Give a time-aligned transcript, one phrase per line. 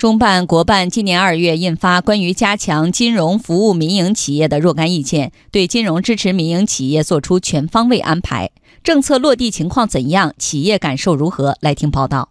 [0.00, 8.50] 中办国办今年二月印发关于加强金融服务民营企业的若干意见，对金融支持民营企业作出全方位安排。
[8.82, 10.32] 政策落地情况怎样？
[10.38, 11.54] 企业感受如何？
[11.60, 12.30] 来听报道。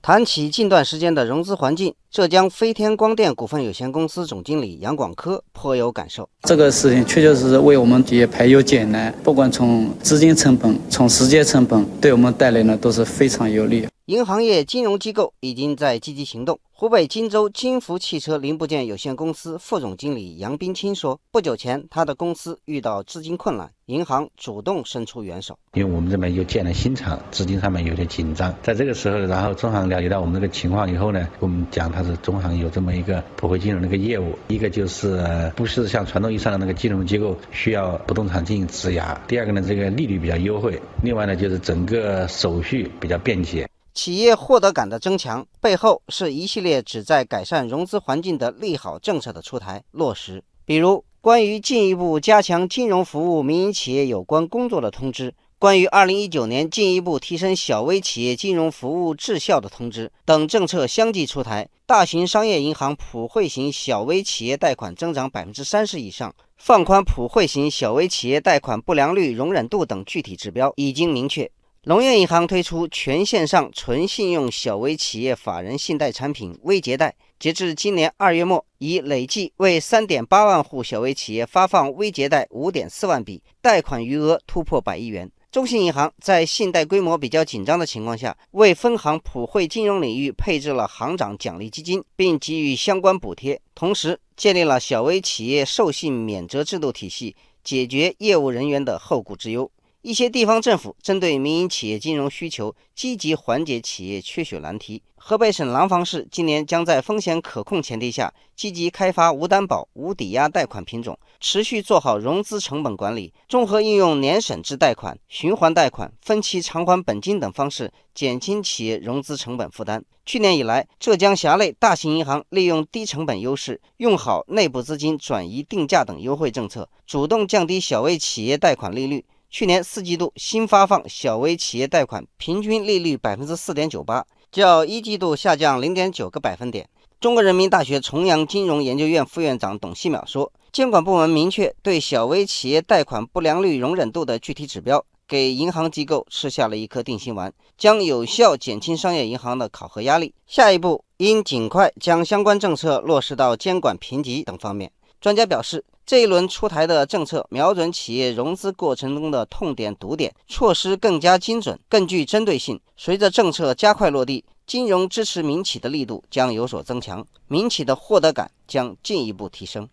[0.00, 6.26] 谈起近段时间的融资环境，浙江飞天光电股份有限公司总经理杨广科颇有感受。
[6.44, 13.86] 这个事情确确实实为我们企业排忧解难，不管从资金成本、从时间成本，对我们带来呢都是非常有利。
[14.08, 16.58] 银行业金融机构已经在积极行动。
[16.72, 25.58] 湖北荆州金福汽车零部件有限公司副总经理杨冰清说：“不久前，他的公司遇到资金困难，银行主动伸出援手。
[25.74, 28.54] 因为我们这边又建了新厂，资金上面有点紧张。
[28.62, 40.72] 在这个时候，然后中行了解到我们这个情况以后呢，跟我们讲他是中行有这么一个普惠金融的一个业务，一个就是不是像传统意义上的那个金融机构需要不动产进行质押；第二个呢，这个利率比较优惠；
[41.02, 43.67] 另外呢，就是整个手续比较便捷。”
[43.98, 50.40] 企业获得感的增强背后，是一系列旨在改善融资环境的利好政策的出台落实。
[50.64, 61.68] 比如，关于进一步加强金融服务民营企业有关工作的通知；关于二零一九年进一步提升小微企业金融服务质效的通知等政策相继出台。
[61.84, 71.50] 大型商业银行普惠型小微企业贷款增长百分之三十以上，放宽普惠型小微企业贷款不良率容忍度等具体指标已经明确。
[71.84, 85.30] 农业银行推出全线上纯信用小微企业法人信贷产品微借贷，截至今年二月末，已累计为三点八万户小微企业发放微借贷五点四万笔，贷款余额突破百亿元。
[85.52, 99.70] 中信银行在信贷规模比较紧张的情况下，为分行普惠金融领域配置了行长奖励基金，并给予相关补贴，同时建立了小微企业授信免责制度体系，解决业务人员的后顾之忧。
[100.02, 105.02] 一些地方政府针对民营企业金融需求，积极缓解企业缺血难题。
[105.16, 120.04] 河北省廊坊市今年将在风险可控前提下，积极开发无担保、无抵押贷款品种，持续做好融资成本管理，综合应用年审制贷款、循环贷款、分期偿还本金等方式，减轻企业融资成本负担。
[120.24, 129.24] 去年以来，浙江辖内大型银行利用低成本优势，用好内部资金转移定价等优惠政策，主动降低小微企业贷款利率。
[129.50, 136.86] 去年四季度新发放小微企业贷款平均利率百分之四点九八，较一季度下降零点九个百分点。
[137.18, 150.34] 中国人民大学重阳金融研究院副院长董希淼说：“监管部门明确对小微企业贷款不良率容忍度的具体指标，给银行机构吃下了一颗定心丸，将有效减轻商业银行的考核压力。
[150.46, 154.92] 下一步应尽快将相关政策落实到监管评级等方面。”
[155.22, 155.82] 专家表示。
[156.08, 162.80] 这一轮出台的政策，瞄准企业融资过程中的痛点、堵点，措施更加精准、更具针对性。
[162.96, 169.86] 随着政策加快落地，金融支持民企的力度将有所增强，民企的获得感将进一步提升。